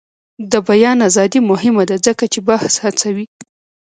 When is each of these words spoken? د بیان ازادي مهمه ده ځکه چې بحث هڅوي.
د 0.51 0.53
بیان 0.69 0.97
ازادي 1.09 1.39
مهمه 1.51 1.83
ده 1.89 1.95
ځکه 2.05 2.25
چې 2.33 2.39
بحث 2.49 2.73
هڅوي. 2.83 3.25